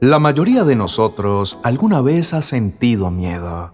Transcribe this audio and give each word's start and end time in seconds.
La 0.00 0.20
mayoría 0.20 0.62
de 0.62 0.76
nosotros 0.76 1.58
alguna 1.64 2.00
vez 2.00 2.32
ha 2.32 2.40
sentido 2.40 3.10
miedo. 3.10 3.72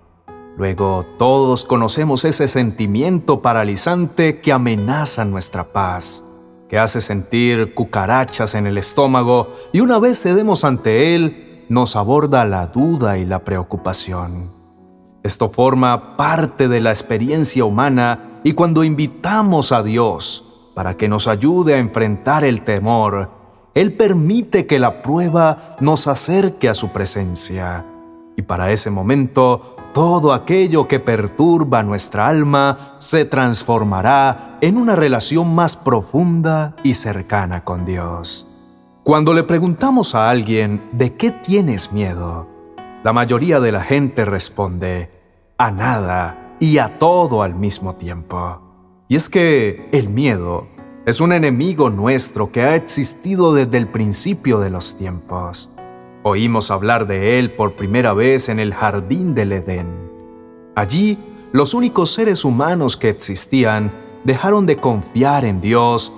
Luego 0.57 1.05
todos 1.19 1.67
conocemos 1.67 2.25
ese 2.25 2.49
sentimiento 2.49 3.43
paralizante 3.43 4.41
que 4.41 4.51
amenaza 4.51 5.27
nuestra 5.27 5.65
paz, 5.65 6.25
que 6.71 6.79
hace 6.79 7.03
sentir 7.03 7.75
cucarachas 7.75 8.55
en 8.55 8.67
el 8.67 8.79
estómago 8.79 9.53
y 9.71 9.81
una 9.81 9.99
vez 9.99 10.23
cedemos 10.23 10.65
ante 10.65 11.15
él, 11.15 11.67
nos 11.69 11.95
aborda 11.95 12.47
la 12.47 12.69
duda 12.69 13.19
y 13.19 13.27
la 13.27 13.45
preocupación. 13.45 14.51
Esto 15.23 15.51
forma 15.51 16.17
parte 16.17 16.69
de 16.69 16.81
la 16.81 16.89
experiencia 16.89 17.67
humana 17.67 18.41
y 18.45 18.53
cuando 18.53 18.83
invitamos 18.83 19.73
a 19.73 19.83
Dios 19.83 20.71
para 20.75 20.97
que 20.97 21.07
nos 21.07 21.29
ayude 21.29 21.75
a 21.75 21.79
enfrentar 21.81 22.45
el 22.45 22.63
temor, 22.63 23.44
él 23.75 23.95
permite 23.95 24.67
que 24.67 24.79
la 24.79 25.03
prueba 25.03 25.77
nos 25.81 26.07
acerque 26.07 26.69
a 26.69 26.75
su 26.75 26.91
presencia. 26.91 27.85
Y 28.37 28.43
para 28.43 28.71
ese 28.71 28.91
momento, 28.91 29.77
todo 29.93 30.33
aquello 30.33 30.89
que 30.89 31.01
perturba 31.01 31.83
nuestra 31.83 32.29
alma 32.29 32.97
se 32.99 33.25
transformará 33.25 34.59
en 34.61 34.77
una 34.77 34.97
relación 34.97 35.55
más 35.55 35.77
profunda 35.77 36.75
y 36.83 36.95
cercana 36.95 37.65
con 37.65 37.85
Dios. 37.85 38.49
Cuando 39.03 39.35
le 39.35 39.43
preguntamos 39.43 40.15
a 40.15 40.31
alguien 40.31 40.89
de 40.93 41.15
qué 41.15 41.31
tienes 41.31 41.93
miedo, 41.93 42.49
la 43.03 43.13
mayoría 43.13 43.61
de 43.61 43.71
la 43.71 43.83
gente 43.83 44.25
responde 44.25 45.11
a 45.59 45.71
nada 45.71 46.57
y 46.59 46.79
a 46.79 46.99
todo 46.99 47.43
al 47.43 47.55
mismo 47.55 47.95
tiempo. 47.97 48.61
Y 49.09 49.17
es 49.17 49.29
que 49.29 49.89
el 49.93 50.09
miedo 50.09 50.69
es 51.07 51.21
un 51.21 51.33
enemigo 51.33 51.91
nuestro 51.91 52.51
que 52.51 52.63
ha 52.63 52.77
existido 52.77 53.53
desde 53.53 53.77
el 53.77 53.89
principio 53.89 54.59
de 54.61 54.71
los 54.71 54.97
tiempos. 54.97 55.69
Oímos 56.23 56.71
hablar 56.71 57.07
de 57.07 57.39
él 57.39 57.53
por 57.53 57.77
primera 57.77 58.15
vez 58.15 58.49
en 58.49 58.59
el 58.59 58.73
jardín 58.73 59.35
del 59.35 59.53
Edén. 59.53 59.87
Allí, 60.75 61.19
los 61.53 61.75
únicos 61.75 62.15
seres 62.15 62.43
humanos 62.45 62.97
que 62.97 63.11
existían 63.11 63.93
dejaron 64.25 64.65
de 64.65 64.79
confiar 64.79 65.45
en 65.45 65.61
Dios 65.61 66.11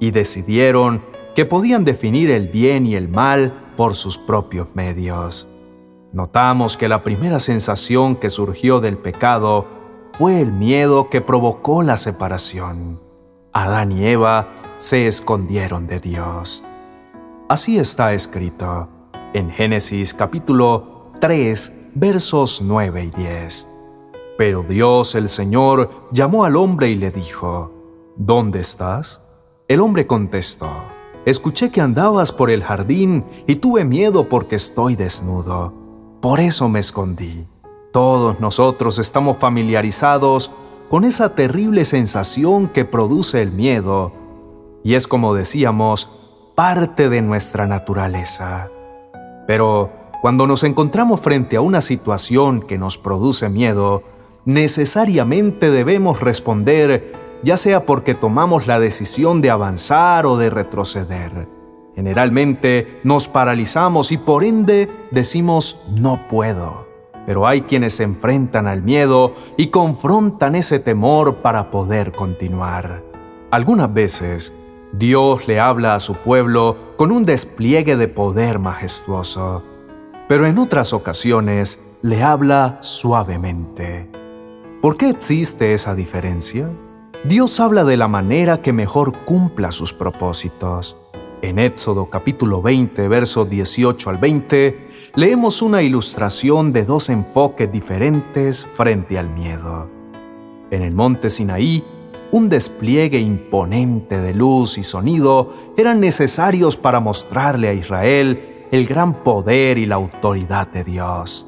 y 0.00 0.10
decidieron 0.10 1.04
que 1.34 1.44
podían 1.44 1.84
definir 1.84 2.30
el 2.30 2.48
bien 2.48 2.86
y 2.86 2.94
el 2.94 3.10
mal 3.10 3.72
por 3.76 3.94
sus 3.94 4.16
propios 4.16 4.74
medios. 4.74 5.48
Notamos 6.14 6.78
que 6.78 6.88
la 6.88 7.04
primera 7.04 7.40
sensación 7.40 8.16
que 8.16 8.30
surgió 8.30 8.80
del 8.80 8.96
pecado 8.96 9.66
fue 10.14 10.40
el 10.40 10.50
miedo 10.50 11.10
que 11.10 11.20
provocó 11.20 11.82
la 11.82 11.98
separación. 11.98 13.09
Adán 13.52 13.90
y 13.90 14.06
Eva 14.06 14.48
se 14.76 15.08
escondieron 15.08 15.88
de 15.88 15.98
Dios. 15.98 16.62
Así 17.48 17.78
está 17.78 18.12
escrito 18.12 18.88
en 19.32 19.50
Génesis 19.50 20.14
capítulo 20.14 21.10
3 21.20 21.90
versos 21.96 22.62
9 22.62 23.04
y 23.04 23.10
10. 23.10 23.68
Pero 24.38 24.62
Dios 24.62 25.16
el 25.16 25.28
Señor 25.28 25.90
llamó 26.12 26.44
al 26.44 26.54
hombre 26.54 26.90
y 26.90 26.94
le 26.94 27.10
dijo, 27.10 27.72
¿Dónde 28.16 28.60
estás? 28.60 29.20
El 29.66 29.80
hombre 29.80 30.06
contestó, 30.06 30.70
Escuché 31.26 31.70
que 31.70 31.80
andabas 31.80 32.32
por 32.32 32.50
el 32.50 32.62
jardín 32.62 33.24
y 33.46 33.56
tuve 33.56 33.84
miedo 33.84 34.28
porque 34.28 34.56
estoy 34.56 34.94
desnudo. 34.94 35.74
Por 36.22 36.38
eso 36.38 36.68
me 36.68 36.78
escondí. 36.78 37.46
Todos 37.92 38.38
nosotros 38.38 38.98
estamos 38.98 39.36
familiarizados 39.38 40.52
con 40.90 41.04
esa 41.04 41.36
terrible 41.36 41.84
sensación 41.84 42.66
que 42.66 42.84
produce 42.84 43.40
el 43.40 43.52
miedo, 43.52 44.12
y 44.82 44.94
es 44.94 45.06
como 45.06 45.34
decíamos, 45.34 46.10
parte 46.56 47.08
de 47.08 47.22
nuestra 47.22 47.68
naturaleza. 47.68 48.68
Pero 49.46 49.92
cuando 50.20 50.48
nos 50.48 50.64
encontramos 50.64 51.20
frente 51.20 51.56
a 51.56 51.60
una 51.60 51.80
situación 51.80 52.60
que 52.60 52.76
nos 52.76 52.98
produce 52.98 53.48
miedo, 53.48 54.02
necesariamente 54.44 55.70
debemos 55.70 56.18
responder, 56.18 57.12
ya 57.44 57.56
sea 57.56 57.86
porque 57.86 58.14
tomamos 58.14 58.66
la 58.66 58.80
decisión 58.80 59.42
de 59.42 59.50
avanzar 59.50 60.26
o 60.26 60.38
de 60.38 60.50
retroceder. 60.50 61.46
Generalmente 61.94 62.98
nos 63.04 63.28
paralizamos 63.28 64.10
y 64.10 64.18
por 64.18 64.42
ende 64.42 64.90
decimos 65.12 65.80
no 65.94 66.26
puedo. 66.26 66.89
Pero 67.26 67.46
hay 67.46 67.62
quienes 67.62 67.94
se 67.94 68.04
enfrentan 68.04 68.66
al 68.66 68.82
miedo 68.82 69.34
y 69.56 69.68
confrontan 69.68 70.54
ese 70.54 70.78
temor 70.78 71.36
para 71.36 71.70
poder 71.70 72.12
continuar. 72.12 73.02
Algunas 73.50 73.92
veces, 73.92 74.54
Dios 74.92 75.46
le 75.46 75.60
habla 75.60 75.94
a 75.94 76.00
su 76.00 76.14
pueblo 76.14 76.94
con 76.96 77.12
un 77.12 77.24
despliegue 77.24 77.96
de 77.96 78.08
poder 78.08 78.58
majestuoso, 78.58 79.62
pero 80.28 80.46
en 80.46 80.58
otras 80.58 80.92
ocasiones 80.92 81.80
le 82.02 82.22
habla 82.22 82.78
suavemente. 82.80 84.10
¿Por 84.80 84.96
qué 84.96 85.10
existe 85.10 85.74
esa 85.74 85.94
diferencia? 85.94 86.70
Dios 87.24 87.60
habla 87.60 87.84
de 87.84 87.96
la 87.96 88.08
manera 88.08 88.62
que 88.62 88.72
mejor 88.72 89.12
cumpla 89.24 89.72
sus 89.72 89.92
propósitos. 89.92 90.96
En 91.42 91.58
Éxodo 91.58 92.10
capítulo 92.10 92.60
20, 92.60 93.08
versos 93.08 93.48
18 93.48 94.10
al 94.10 94.18
20, 94.18 94.88
leemos 95.14 95.62
una 95.62 95.80
ilustración 95.80 96.70
de 96.70 96.84
dos 96.84 97.08
enfoques 97.08 97.72
diferentes 97.72 98.66
frente 98.74 99.18
al 99.18 99.30
miedo. 99.30 99.88
En 100.70 100.82
el 100.82 100.94
monte 100.94 101.30
Sinaí, 101.30 101.82
un 102.30 102.50
despliegue 102.50 103.18
imponente 103.18 104.20
de 104.20 104.34
luz 104.34 104.76
y 104.76 104.82
sonido 104.82 105.54
eran 105.78 105.98
necesarios 105.98 106.76
para 106.76 107.00
mostrarle 107.00 107.68
a 107.68 107.72
Israel 107.72 108.66
el 108.70 108.86
gran 108.86 109.24
poder 109.24 109.78
y 109.78 109.86
la 109.86 109.96
autoridad 109.96 110.68
de 110.68 110.84
Dios. 110.84 111.46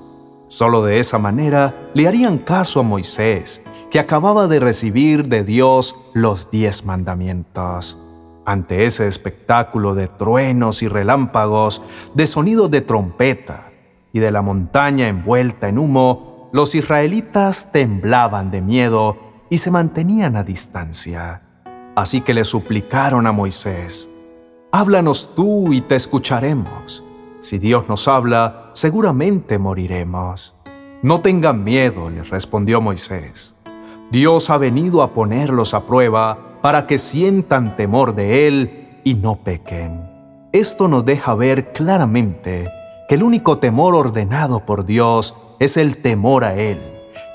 Solo 0.48 0.82
de 0.82 1.00
esa 1.00 1.18
manera 1.18 1.90
le 1.92 2.08
harían 2.08 2.38
caso 2.38 2.80
a 2.80 2.82
Moisés, 2.82 3.62
que 3.90 3.98
acababa 3.98 4.48
de 4.48 4.58
recibir 4.58 5.28
de 5.28 5.44
Dios 5.44 5.96
los 6.14 6.50
diez 6.50 6.86
mandamientos. 6.86 8.01
Ante 8.44 8.86
ese 8.86 9.06
espectáculo 9.06 9.94
de 9.94 10.08
truenos 10.08 10.82
y 10.82 10.88
relámpagos, 10.88 11.82
de 12.14 12.26
sonidos 12.26 12.70
de 12.70 12.80
trompeta 12.80 13.70
y 14.12 14.18
de 14.18 14.32
la 14.32 14.42
montaña 14.42 15.08
envuelta 15.08 15.68
en 15.68 15.78
humo, 15.78 16.50
los 16.52 16.74
israelitas 16.74 17.70
temblaban 17.72 18.50
de 18.50 18.60
miedo 18.60 19.16
y 19.48 19.58
se 19.58 19.70
mantenían 19.70 20.36
a 20.36 20.42
distancia. 20.42 21.42
Así 21.94 22.20
que 22.20 22.34
le 22.34 22.44
suplicaron 22.44 23.26
a 23.26 23.32
Moisés, 23.32 24.10
Háblanos 24.74 25.34
tú 25.36 25.70
y 25.74 25.82
te 25.82 25.96
escucharemos. 25.96 27.04
Si 27.40 27.58
Dios 27.58 27.90
nos 27.90 28.08
habla, 28.08 28.70
seguramente 28.72 29.58
moriremos. 29.58 30.54
No 31.02 31.20
tengan 31.20 31.62
miedo, 31.62 32.08
les 32.08 32.30
respondió 32.30 32.80
Moisés. 32.80 33.54
Dios 34.10 34.48
ha 34.48 34.56
venido 34.56 35.02
a 35.02 35.12
ponerlos 35.12 35.74
a 35.74 35.82
prueba 35.82 36.51
para 36.62 36.86
que 36.86 36.96
sientan 36.96 37.76
temor 37.76 38.14
de 38.14 38.46
Él 38.46 38.88
y 39.04 39.14
no 39.14 39.36
pequen. 39.36 40.10
Esto 40.52 40.88
nos 40.88 41.04
deja 41.04 41.34
ver 41.34 41.72
claramente 41.72 42.70
que 43.08 43.16
el 43.16 43.22
único 43.22 43.58
temor 43.58 43.94
ordenado 43.94 44.64
por 44.64 44.86
Dios 44.86 45.36
es 45.58 45.76
el 45.76 45.96
temor 45.98 46.44
a 46.44 46.54
Él. 46.54 46.80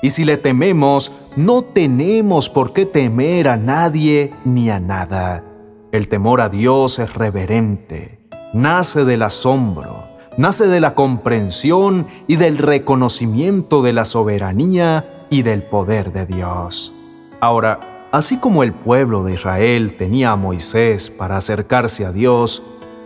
Y 0.02 0.10
si 0.10 0.24
le 0.24 0.38
tememos, 0.38 1.12
no 1.36 1.62
tenemos 1.62 2.48
por 2.48 2.72
qué 2.72 2.86
temer 2.86 3.48
a 3.48 3.56
nadie 3.56 4.32
ni 4.44 4.70
a 4.70 4.80
nada. 4.80 5.44
El 5.92 6.08
temor 6.08 6.40
a 6.40 6.48
Dios 6.48 6.98
es 6.98 7.14
reverente, 7.14 8.20
nace 8.52 9.04
del 9.04 9.22
asombro, 9.22 10.04
nace 10.36 10.68
de 10.68 10.80
la 10.80 10.94
comprensión 10.94 12.06
y 12.26 12.36
del 12.36 12.58
reconocimiento 12.58 13.82
de 13.82 13.92
la 13.92 14.04
soberanía 14.04 15.26
y 15.30 15.42
del 15.42 15.62
poder 15.64 16.12
de 16.12 16.26
Dios. 16.26 16.94
Ahora, 17.40 17.97
Así 18.10 18.38
como 18.38 18.62
el 18.62 18.72
pueblo 18.72 19.22
de 19.22 19.34
Israel 19.34 19.94
tenía 19.98 20.32
a 20.32 20.36
Moisés 20.36 21.10
para 21.10 21.36
acercarse 21.36 22.06
a 22.06 22.12
Dios, 22.12 22.62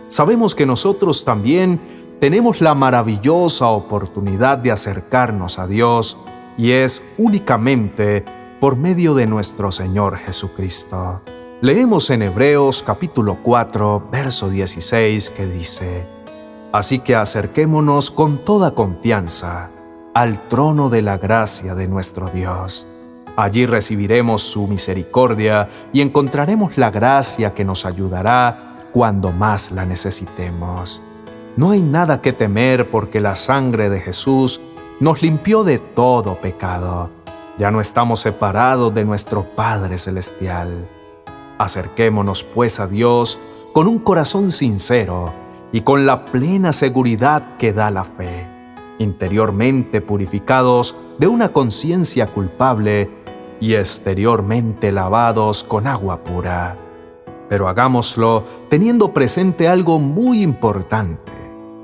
sabemos 0.07 0.55
que 0.55 0.65
nosotros 0.65 1.25
también 1.25 1.81
tenemos 2.21 2.61
la 2.61 2.73
maravillosa 2.73 3.67
oportunidad 3.67 4.59
de 4.59 4.71
acercarnos 4.71 5.59
a 5.59 5.67
Dios 5.67 6.17
y 6.57 6.71
es 6.71 7.03
únicamente 7.17 8.23
por 8.61 8.77
medio 8.77 9.13
de 9.13 9.27
nuestro 9.27 9.73
Señor 9.73 10.15
Jesucristo. 10.19 11.19
Leemos 11.59 12.09
en 12.09 12.21
Hebreos 12.21 12.81
capítulo 12.81 13.39
4, 13.43 14.07
verso 14.09 14.49
16 14.49 15.31
que 15.31 15.47
dice, 15.47 16.05
Así 16.71 16.99
que 16.99 17.17
acerquémonos 17.17 18.09
con 18.09 18.37
toda 18.37 18.73
confianza 18.73 19.69
al 20.13 20.47
trono 20.47 20.89
de 20.89 21.01
la 21.01 21.17
gracia 21.17 21.75
de 21.75 21.89
nuestro 21.89 22.29
Dios 22.29 22.87
Allí 23.35 23.65
recibiremos 23.65 24.43
su 24.43 24.67
misericordia 24.67 25.69
y 25.91 26.01
encontraremos 26.01 26.77
la 26.77 26.91
gracia 26.91 27.53
que 27.53 27.65
nos 27.65 27.85
ayudará 27.85 28.89
cuando 28.91 29.31
más 29.31 29.71
la 29.71 29.85
necesitemos. 29.85 31.01
No 31.57 31.71
hay 31.71 31.81
nada 31.81 32.21
que 32.21 32.33
temer 32.33 32.89
porque 32.91 33.19
la 33.19 33.35
sangre 33.35 33.89
de 33.89 33.99
Jesús 34.01 34.61
nos 34.99 35.23
limpió 35.23 35.63
de 35.63 35.79
todo 35.79 36.39
pecado. 36.39 37.09
Ya 37.57 37.71
no 37.71 37.81
estamos 37.81 38.19
separados 38.19 38.93
de 38.93 39.03
nuestro 39.03 39.43
Padre 39.55 39.97
Celestial. 39.97 40.87
Acerquémonos 41.57 42.43
pues 42.43 42.79
a 42.79 42.87
Dios 42.87 43.39
con 43.73 43.87
un 43.87 43.97
corazón 43.97 44.51
sincero 44.51 45.33
y 45.71 45.81
con 45.81 46.05
la 46.05 46.25
plena 46.25 46.71
seguridad 46.71 47.57
que 47.57 47.73
da 47.73 47.89
la 47.89 48.03
fe, 48.03 48.47
interiormente 48.99 50.01
purificados 50.01 50.95
de 51.17 51.27
una 51.27 51.49
conciencia 51.51 52.27
culpable 52.27 53.22
y 53.63 53.75
exteriormente 53.75 54.91
lavados 54.91 55.63
con 55.63 55.87
agua 55.87 56.21
pura. 56.21 56.77
Pero 57.47 57.69
hagámoslo 57.69 58.43
teniendo 58.69 59.13
presente 59.13 59.69
algo 59.69 59.99
muy 59.99 60.41
importante. 60.41 61.31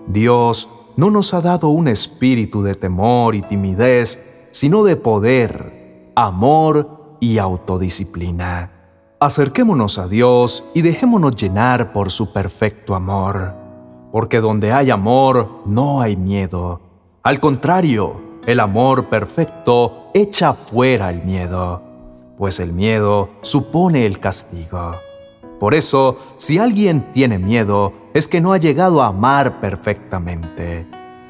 Dios 0.05 0.69
no 0.97 1.09
nos 1.09 1.33
ha 1.33 1.39
dado 1.39 1.69
un 1.69 1.87
espíritu 1.87 2.63
de 2.63 2.75
temor 2.75 3.33
y 3.33 3.43
timidez, 3.43 4.49
sino 4.51 4.83
de 4.83 4.97
poder, 4.97 6.11
amor 6.17 7.15
y 7.21 7.37
autodisciplina. 7.37 8.73
Acerquémonos 9.21 9.99
a 9.99 10.09
Dios 10.09 10.65
y 10.73 10.81
dejémonos 10.81 11.37
llenar 11.37 11.93
por 11.93 12.11
su 12.11 12.33
perfecto 12.33 12.93
amor 12.93 13.69
porque 14.11 14.41
donde 14.41 14.73
hay 14.73 14.89
amor 14.89 15.61
no 15.65 16.01
hay 16.01 16.17
miedo. 16.17 16.81
Al 17.23 17.39
contrario, 17.39 18.28
el 18.45 18.59
amor 18.59 19.06
perfecto 19.06 20.09
echa 20.13 20.53
fuera 20.53 21.09
el 21.09 21.24
miedo, 21.24 21.81
pues 22.38 22.59
el 22.59 22.74
miedo 22.74 23.30
supone 23.41 24.06
el 24.06 24.19
castigo. 24.19 24.95
Por 25.59 25.74
eso, 25.74 26.18
si 26.38 26.57
alguien 26.57 27.12
tiene 27.12 27.38
miedo, 27.38 27.91
es 28.13 28.27
que 28.27 28.39
no 28.39 28.53
ha 28.53 28.57
llegado 28.57 29.01
a 29.01 29.07
amar 29.07 29.59
perfectamente. 29.59 30.88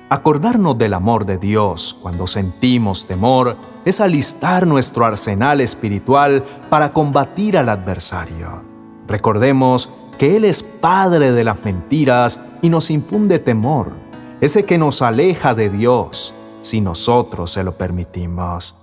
Acordarnos 0.10 0.78
del 0.78 0.94
amor 0.94 1.26
de 1.26 1.38
Dios 1.38 1.98
cuando 2.02 2.28
sentimos 2.28 3.08
temor 3.08 3.58
es 3.86 4.00
alistar 4.00 4.68
nuestro 4.68 5.06
arsenal 5.06 5.62
espiritual 5.62 6.44
para 6.70 6.94
combatir 6.94 7.58
al 7.58 7.70
adversario. 7.70 8.62
Recordemos 9.08 9.92
que 10.20 10.36
Él 10.36 10.46
es 10.46 10.62
padre 10.62 11.32
de 11.32 11.44
las 11.44 11.64
mentiras 11.64 12.42
y 12.62 12.70
nos 12.70 12.92
infunde 12.92 13.40
temor, 13.40 13.94
ese 14.42 14.64
que 14.64 14.78
nos 14.78 15.02
aleja 15.02 15.56
de 15.56 15.70
Dios 15.70 16.36
si 16.62 16.82
nosotros 16.82 17.52
se 17.52 17.64
lo 17.64 17.78
permitimos. 17.78 18.76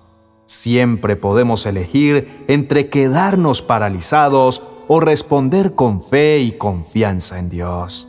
Siempre 0.47 1.17
podemos 1.17 1.67
elegir 1.67 2.45
entre 2.49 2.89
quedarnos 2.89 3.63
paralizados 3.63 4.63
o 4.89 5.01
responder 5.01 5.75
con 5.75 6.03
fe 6.03 6.39
y 6.39 6.53
confianza 6.53 7.39
en 7.39 7.49
Dios. 7.49 8.09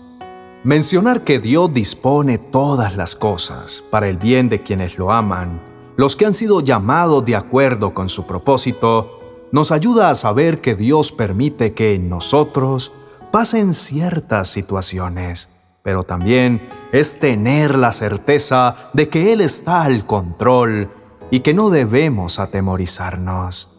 Mencionar 0.63 1.23
que 1.23 1.39
Dios 1.39 1.73
dispone 1.73 2.37
todas 2.37 2.95
las 2.95 3.15
cosas 3.15 3.83
para 3.89 4.09
el 4.09 4.17
bien 4.17 4.49
de 4.49 4.63
quienes 4.63 4.97
lo 4.97 5.11
aman, 5.11 5.61
los 5.95 6.15
que 6.15 6.25
han 6.25 6.33
sido 6.33 6.61
llamados 6.61 7.25
de 7.25 7.35
acuerdo 7.35 7.93
con 7.93 8.09
su 8.09 8.27
propósito, 8.27 9.19
nos 9.51 9.71
ayuda 9.71 10.09
a 10.09 10.15
saber 10.15 10.61
que 10.61 10.75
Dios 10.75 11.11
permite 11.11 11.73
que 11.73 11.93
en 11.93 12.09
nosotros 12.09 12.91
pasen 13.31 13.73
ciertas 13.73 14.49
situaciones, 14.49 15.49
pero 15.87 16.03
también 16.03 16.67
es 16.91 17.17
tener 17.17 17.77
la 17.77 17.93
certeza 17.93 18.89
de 18.91 19.07
que 19.07 19.31
Él 19.31 19.39
está 19.39 19.83
al 19.83 20.05
control 20.05 20.89
y 21.31 21.39
que 21.39 21.53
no 21.53 21.69
debemos 21.69 22.39
atemorizarnos. 22.39 23.71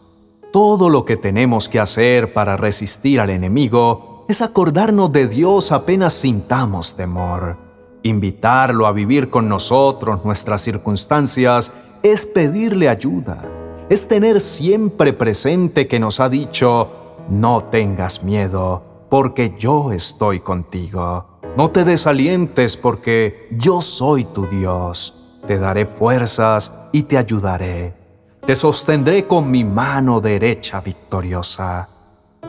Todo 0.51 0.89
lo 0.89 1.05
que 1.05 1.17
tenemos 1.17 1.69
que 1.69 1.79
hacer 1.79 2.33
para 2.33 2.57
resistir 2.57 3.19
al 3.19 3.29
enemigo 3.29 4.25
es 4.27 4.41
acordarnos 4.41 5.11
de 5.11 5.27
Dios 5.27 5.71
apenas 5.71 6.13
sintamos 6.13 6.95
temor. 6.95 7.57
Invitarlo 8.01 8.87
a 8.87 8.91
vivir 8.91 9.29
con 9.29 9.47
nosotros 9.47 10.25
nuestras 10.25 10.61
circunstancias 10.61 11.71
es 12.01 12.25
pedirle 12.25 12.89
ayuda, 12.89 13.43
es 13.87 14.07
tener 14.07 14.41
siempre 14.41 15.13
presente 15.13 15.87
que 15.87 15.99
nos 15.99 16.19
ha 16.19 16.27
dicho, 16.27 16.89
no 17.29 17.61
tengas 17.61 18.23
miedo, 18.23 19.05
porque 19.11 19.53
yo 19.59 19.91
estoy 19.91 20.39
contigo. 20.39 21.28
No 21.57 21.71
te 21.71 21.83
desalientes 21.83 22.77
porque 22.77 23.47
yo 23.51 23.81
soy 23.81 24.23
tu 24.23 24.45
Dios. 24.45 25.39
Te 25.45 25.57
daré 25.57 25.85
fuerzas 25.85 26.73
y 26.91 27.03
te 27.03 27.17
ayudaré. 27.17 27.93
Te 28.45 28.55
sostendré 28.55 29.27
con 29.27 29.49
mi 29.49 29.63
mano 29.63 30.21
derecha 30.21 30.79
victoriosa. 30.79 31.89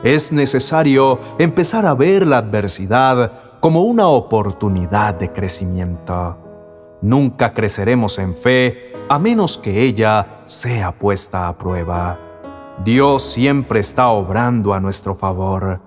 Es 0.04 0.32
necesario 0.32 1.18
empezar 1.38 1.86
a 1.86 1.94
ver 1.94 2.26
la 2.26 2.38
adversidad 2.38 3.58
como 3.60 3.82
una 3.82 4.06
oportunidad 4.06 5.14
de 5.14 5.32
crecimiento. 5.32 6.36
Nunca 7.02 7.52
creceremos 7.52 8.18
en 8.18 8.34
fe 8.34 8.92
a 9.08 9.18
menos 9.18 9.58
que 9.58 9.82
ella 9.82 10.42
sea 10.44 10.92
puesta 10.92 11.48
a 11.48 11.56
prueba. 11.56 12.18
Dios 12.84 13.22
siempre 13.22 13.80
está 13.80 14.08
obrando 14.08 14.72
a 14.72 14.80
nuestro 14.80 15.14
favor 15.14 15.80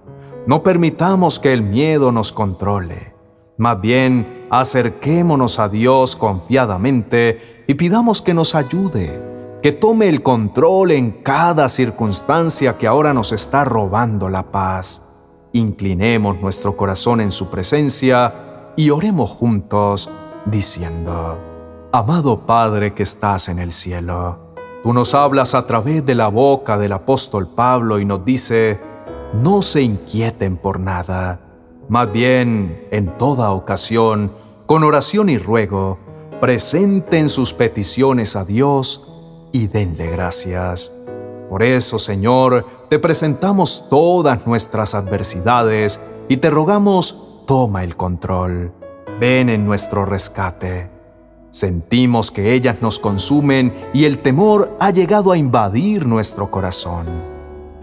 no 0.46 0.62
permitamos 0.62 1.40
que 1.40 1.54
el 1.54 1.62
miedo 1.62 2.12
nos 2.12 2.32
controle. 2.32 3.14
Más 3.58 3.80
bien, 3.80 4.48
acerquémonos 4.50 5.60
a 5.60 5.70
Dios 5.70 6.16
confiadamente 6.16 7.64
y 7.68 7.76
pidamos 7.76 8.22
que 8.22 8.34
nos 8.34 8.56
ayude, 8.56 9.22
que 9.62 9.72
tome 9.72 10.10
el 10.10 10.22
control 10.22 10.92
en 10.92 11.12
cada 11.12 11.70
circunstancia 11.70 12.78
que 12.78 12.88
ahora 12.88 13.14
nos 13.14 13.32
está 13.32 13.64
robando 13.64 14.28
la 14.28 14.44
paz. 14.52 15.04
Inclinemos 15.54 16.42
nuestro 16.42 16.76
corazón 16.76 17.22
en 17.22 17.32
su 17.32 17.48
presencia 17.48 18.72
y 18.76 18.90
oremos 18.90 19.30
juntos 19.32 20.10
diciendo, 20.46 21.38
Amado 21.94 22.40
Padre 22.46 22.94
que 22.94 23.04
estás 23.04 23.48
en 23.48 23.60
el 23.60 23.72
cielo, 23.72 24.56
tú 24.82 24.92
nos 24.92 25.14
hablas 25.14 25.56
a 25.56 25.66
través 25.66 26.06
de 26.06 26.16
la 26.16 26.28
boca 26.28 26.78
del 26.78 26.92
apóstol 26.92 27.48
Pablo 27.48 28.00
y 28.00 28.06
nos 28.06 28.26
dice, 28.26 28.93
no 29.34 29.62
se 29.62 29.82
inquieten 29.82 30.58
por 30.58 30.80
nada, 30.80 31.40
más 31.90 32.12
bien, 32.12 32.88
en 32.92 33.18
toda 33.18 33.52
ocasión, 33.52 34.32
con 34.66 34.84
oración 34.84 35.30
y 35.30 35.38
ruego, 35.38 35.98
presenten 36.40 37.30
sus 37.30 37.54
peticiones 37.54 38.36
a 38.36 38.46
Dios 38.46 39.10
y 39.52 39.68
denle 39.68 40.10
gracias. 40.10 40.94
Por 41.50 41.62
eso, 41.62 42.00
Señor, 42.00 42.66
te 42.90 43.00
presentamos 43.00 43.88
todas 43.90 44.48
nuestras 44.48 44.96
adversidades 44.96 46.00
y 46.30 46.38
te 46.38 46.50
rogamos, 46.50 47.44
toma 47.46 47.84
el 47.84 47.98
control. 47.98 48.72
Ven 49.20 49.50
en 49.50 49.66
nuestro 49.66 50.06
rescate. 50.06 50.90
Sentimos 51.52 52.32
que 52.32 52.54
ellas 52.54 52.78
nos 52.82 52.98
consumen 52.98 53.74
y 53.94 54.06
el 54.06 54.20
temor 54.20 54.76
ha 54.80 54.90
llegado 54.90 55.32
a 55.32 55.38
invadir 55.38 56.08
nuestro 56.08 56.50
corazón. 56.50 57.33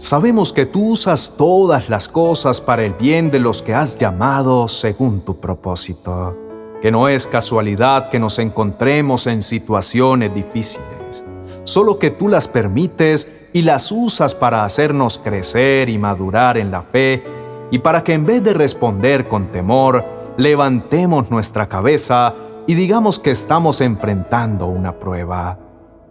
Sabemos 0.01 0.51
que 0.51 0.65
tú 0.65 0.93
usas 0.93 1.35
todas 1.37 1.87
las 1.87 2.09
cosas 2.09 2.59
para 2.59 2.83
el 2.83 2.95
bien 2.95 3.29
de 3.29 3.37
los 3.37 3.61
que 3.61 3.75
has 3.75 3.99
llamado 3.99 4.67
según 4.67 5.21
tu 5.21 5.39
propósito, 5.39 6.35
que 6.81 6.89
no 6.89 7.07
es 7.07 7.27
casualidad 7.27 8.09
que 8.09 8.17
nos 8.17 8.39
encontremos 8.39 9.27
en 9.27 9.43
situaciones 9.43 10.33
difíciles, 10.33 11.23
solo 11.65 11.99
que 11.99 12.09
tú 12.09 12.29
las 12.29 12.47
permites 12.47 13.31
y 13.53 13.61
las 13.61 13.91
usas 13.91 14.33
para 14.33 14.65
hacernos 14.65 15.19
crecer 15.19 15.87
y 15.87 15.99
madurar 15.99 16.57
en 16.57 16.71
la 16.71 16.81
fe 16.81 17.23
y 17.69 17.77
para 17.77 18.03
que 18.03 18.13
en 18.13 18.25
vez 18.25 18.43
de 18.43 18.55
responder 18.55 19.27
con 19.27 19.51
temor, 19.51 20.03
levantemos 20.35 21.29
nuestra 21.29 21.69
cabeza 21.69 22.33
y 22.65 22.73
digamos 22.73 23.19
que 23.19 23.29
estamos 23.29 23.81
enfrentando 23.81 24.65
una 24.65 24.93
prueba, 24.93 25.59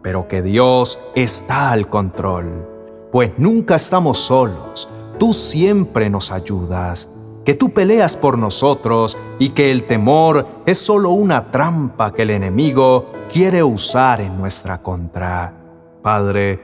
pero 0.01 0.29
que 0.29 0.43
Dios 0.43 1.01
está 1.17 1.73
al 1.73 1.89
control 1.89 2.70
pues 3.11 3.33
nunca 3.39 3.77
estamos 3.77 4.19
solos, 4.19 4.89
tú 5.19 5.33
siempre 5.33 6.09
nos 6.09 6.31
ayudas, 6.31 7.11
que 7.45 7.55
tú 7.55 7.71
peleas 7.71 8.17
por 8.17 8.39
nosotros 8.39 9.19
y 9.39 9.51
que 9.51 9.71
el 9.71 9.85
temor 9.85 10.47
es 10.67 10.79
solo 10.79 11.11
una 11.11 11.51
trampa 11.51 12.13
que 12.13 12.23
el 12.23 12.31
enemigo 12.31 13.07
quiere 13.33 13.63
usar 13.63 14.21
en 14.21 14.39
nuestra 14.39 14.83
contra. 14.83 15.53
Padre, 16.03 16.61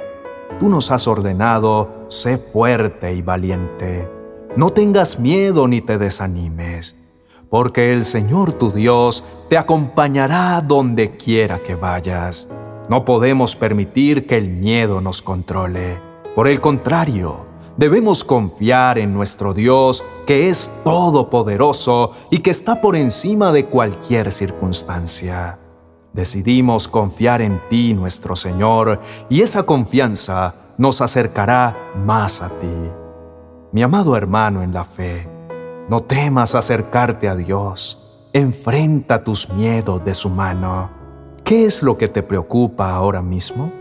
tú 0.61 0.69
nos 0.69 0.91
has 0.91 1.09
ordenado, 1.09 2.07
sé 2.09 2.39
fuerte 2.39 3.13
y 3.13 3.23
valiente. 3.23 4.09
No 4.57 4.71
tengas 4.71 5.19
miedo 5.19 5.67
ni 5.69 5.81
te 5.81 5.99
desanimes, 5.99 6.97
porque 7.51 7.93
el 7.93 8.05
Señor 8.05 8.53
tu 8.53 8.71
Dios 8.71 9.25
te 9.49 9.59
acompañará 9.59 10.61
donde 10.61 11.17
quiera 11.17 11.59
que 11.63 11.75
vayas. 11.75 12.49
No 12.89 13.05
podemos 13.05 13.57
permitir 13.57 14.27
que 14.27 14.37
el 14.37 14.49
miedo 14.49 15.01
nos 15.01 15.21
controle. 15.21 16.06
Por 16.37 16.49
el 16.49 16.61
contrario, 16.61 17.47
debemos 17.79 18.23
confiar 18.23 18.99
en 18.99 19.15
nuestro 19.15 19.55
Dios 19.55 20.05
que 20.27 20.51
es 20.51 20.71
todopoderoso 20.85 22.13
y 22.31 22.41
que 22.41 22.51
está 22.51 22.83
por 22.83 22.95
encima 22.95 23.53
de 23.53 23.65
cualquier 23.65 24.31
circunstancia. 24.31 25.59
Decidimos 26.13 26.89
confiar 26.89 27.41
en 27.41 27.59
ti, 27.71 27.95
nuestro 27.95 28.37
Señor, 28.37 29.01
y 29.31 29.41
esa 29.41 29.63
confianza 29.63 30.55
nos 30.77 31.01
acercará 31.01 31.75
más 32.05 32.43
a 32.43 32.51
ti. 32.51 32.91
Mi 33.73 33.83
amado 33.83 34.15
hermano 34.15 34.63
en 34.63 34.75
la 34.75 34.85
fe, 34.85 35.27
no 35.89 36.01
temas 36.01 36.55
acercarte 36.55 37.31
a 37.31 37.35
Dios. 37.35 38.29
Enfrenta 38.35 39.25
tus 39.25 39.49
miedos 39.49 40.05
de 40.05 40.13
su 40.13 40.29
mano. 40.29 40.91
¿Qué 41.45 41.65
es 41.65 41.83
lo 41.83 41.97
que 41.97 42.09
te 42.09 42.23
preocupa 42.23 42.95
ahora 42.95 43.23
mismo? 43.23 43.73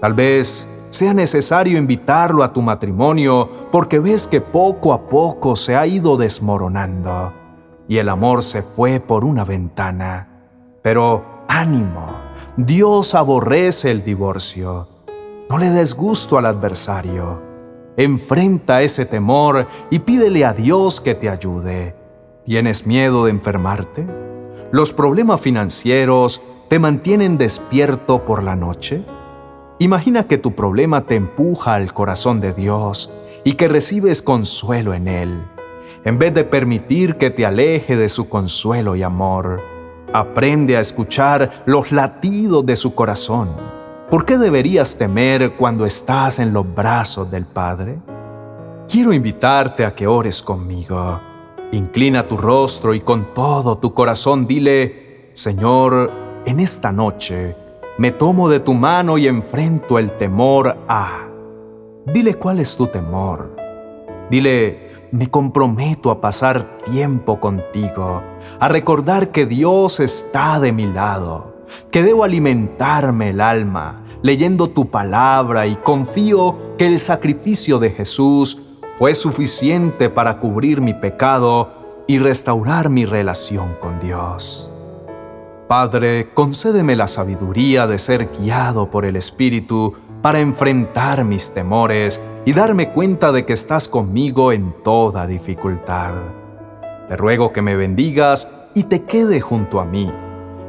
Tal 0.00 0.12
vez 0.12 0.68
sea 0.94 1.12
necesario 1.12 1.76
invitarlo 1.76 2.44
a 2.44 2.52
tu 2.52 2.62
matrimonio 2.62 3.68
porque 3.72 3.98
ves 3.98 4.28
que 4.28 4.40
poco 4.40 4.92
a 4.92 5.08
poco 5.08 5.56
se 5.56 5.74
ha 5.74 5.86
ido 5.86 6.16
desmoronando. 6.16 7.32
y 7.86 7.98
el 7.98 8.08
amor 8.08 8.42
se 8.42 8.62
fue 8.62 8.98
por 8.98 9.26
una 9.26 9.44
ventana. 9.44 10.28
Pero 10.80 11.42
ánimo, 11.48 12.06
Dios 12.56 13.14
aborrece 13.14 13.90
el 13.90 14.02
divorcio. 14.04 14.88
No 15.50 15.58
le 15.58 15.68
des 15.68 15.94
gusto 15.94 16.38
al 16.38 16.46
adversario. 16.46 17.42
Enfrenta 17.98 18.80
ese 18.80 19.04
temor 19.04 19.66
y 19.90 19.98
pídele 19.98 20.46
a 20.46 20.54
Dios 20.54 21.02
que 21.02 21.14
te 21.14 21.28
ayude. 21.28 21.94
¿Tienes 22.46 22.86
miedo 22.86 23.24
de 23.24 23.32
enfermarte? 23.32 24.06
¿Los 24.70 24.92
problemas 24.92 25.40
financieros 25.40 26.40
te 26.68 26.78
mantienen 26.78 27.36
despierto 27.36 28.24
por 28.24 28.42
la 28.42 28.56
noche? 28.56 29.04
Imagina 29.80 30.28
que 30.28 30.38
tu 30.38 30.54
problema 30.54 31.00
te 31.00 31.16
empuja 31.16 31.74
al 31.74 31.92
corazón 31.92 32.40
de 32.40 32.52
Dios 32.52 33.10
y 33.42 33.54
que 33.54 33.66
recibes 33.66 34.22
consuelo 34.22 34.94
en 34.94 35.08
Él, 35.08 35.42
en 36.04 36.16
vez 36.16 36.32
de 36.32 36.44
permitir 36.44 37.16
que 37.16 37.30
te 37.30 37.44
aleje 37.44 37.96
de 37.96 38.08
su 38.08 38.28
consuelo 38.28 38.94
y 38.94 39.02
amor. 39.02 39.60
Aprende 40.12 40.76
a 40.76 40.80
escuchar 40.80 41.64
los 41.66 41.90
latidos 41.90 42.64
de 42.64 42.76
su 42.76 42.94
corazón. 42.94 43.48
¿Por 44.10 44.24
qué 44.24 44.38
deberías 44.38 44.96
temer 44.96 45.54
cuando 45.54 45.86
estás 45.86 46.38
en 46.38 46.52
los 46.52 46.72
brazos 46.72 47.28
del 47.28 47.44
Padre? 47.44 47.98
Quiero 48.88 49.12
invitarte 49.12 49.84
a 49.84 49.92
que 49.92 50.06
ores 50.06 50.40
conmigo. 50.40 51.18
Inclina 51.72 52.28
tu 52.28 52.36
rostro 52.36 52.94
y 52.94 53.00
con 53.00 53.34
todo 53.34 53.76
tu 53.78 53.92
corazón 53.92 54.46
dile, 54.46 55.30
Señor, 55.32 56.12
en 56.46 56.60
esta 56.60 56.92
noche 56.92 57.63
me 57.98 58.10
tomo 58.10 58.48
de 58.48 58.60
tu 58.60 58.74
mano 58.74 59.18
y 59.18 59.26
enfrento 59.26 59.98
el 59.98 60.12
temor 60.12 60.76
a... 60.88 61.28
Dile 62.06 62.34
cuál 62.34 62.60
es 62.60 62.76
tu 62.76 62.86
temor. 62.86 63.56
Dile, 64.30 64.90
me 65.10 65.28
comprometo 65.28 66.10
a 66.10 66.20
pasar 66.20 66.78
tiempo 66.84 67.40
contigo, 67.40 68.22
a 68.60 68.68
recordar 68.68 69.30
que 69.30 69.46
Dios 69.46 70.00
está 70.00 70.60
de 70.60 70.72
mi 70.72 70.86
lado, 70.86 71.64
que 71.90 72.02
debo 72.02 72.24
alimentarme 72.24 73.30
el 73.30 73.40
alma 73.40 74.04
leyendo 74.24 74.70
tu 74.70 74.90
palabra 74.90 75.66
y 75.66 75.76
confío 75.76 76.76
que 76.78 76.86
el 76.86 76.98
sacrificio 76.98 77.78
de 77.78 77.90
Jesús 77.90 78.58
fue 78.98 79.14
suficiente 79.14 80.08
para 80.08 80.40
cubrir 80.40 80.80
mi 80.80 80.94
pecado 80.94 82.04
y 82.06 82.18
restaurar 82.18 82.88
mi 82.88 83.04
relación 83.04 83.68
con 83.82 84.00
Dios. 84.00 84.73
Padre, 85.68 86.30
concédeme 86.34 86.94
la 86.94 87.08
sabiduría 87.08 87.86
de 87.86 87.98
ser 87.98 88.28
guiado 88.38 88.90
por 88.90 89.06
el 89.06 89.16
Espíritu 89.16 89.94
para 90.20 90.40
enfrentar 90.40 91.24
mis 91.24 91.52
temores 91.52 92.20
y 92.44 92.52
darme 92.52 92.92
cuenta 92.92 93.32
de 93.32 93.46
que 93.46 93.54
estás 93.54 93.88
conmigo 93.88 94.52
en 94.52 94.74
toda 94.84 95.26
dificultad. 95.26 96.12
Te 97.08 97.16
ruego 97.16 97.52
que 97.52 97.62
me 97.62 97.76
bendigas 97.76 98.50
y 98.74 98.84
te 98.84 99.04
quede 99.04 99.40
junto 99.40 99.80
a 99.80 99.86
mí. 99.86 100.10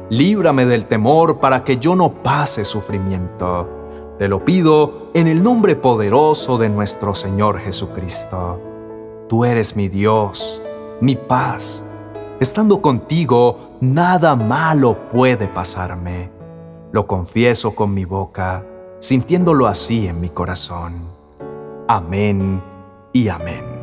Líbrame 0.08 0.64
del 0.64 0.86
temor 0.86 1.40
para 1.40 1.62
que 1.62 1.76
yo 1.76 1.94
no 1.94 2.22
pase 2.22 2.64
sufrimiento. 2.64 3.68
Te 4.18 4.28
lo 4.28 4.44
pido 4.46 5.10
en 5.12 5.26
el 5.26 5.42
nombre 5.42 5.76
poderoso 5.76 6.56
de 6.56 6.70
nuestro 6.70 7.14
Señor 7.14 7.58
Jesucristo. 7.58 8.60
Tú 9.28 9.44
eres 9.44 9.76
mi 9.76 9.88
Dios, 9.88 10.62
mi 11.02 11.16
paz. 11.16 11.84
Estando 12.38 12.82
contigo, 12.82 13.78
nada 13.80 14.36
malo 14.36 15.08
puede 15.10 15.48
pasarme. 15.48 16.30
Lo 16.92 17.06
confieso 17.06 17.74
con 17.74 17.94
mi 17.94 18.04
boca, 18.04 18.62
sintiéndolo 18.98 19.66
así 19.66 20.06
en 20.06 20.20
mi 20.20 20.28
corazón. 20.28 21.00
Amén 21.88 22.62
y 23.14 23.28
amén. 23.28 23.75